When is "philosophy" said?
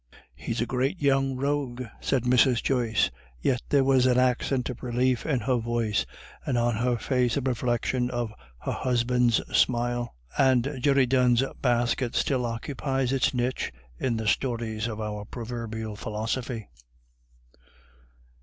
15.95-16.67